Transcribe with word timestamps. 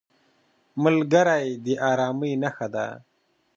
ملګری 0.83 1.47
د 1.65 1.67
ارامۍ 1.89 2.33
نښه 2.41 2.67
ده 2.73 2.85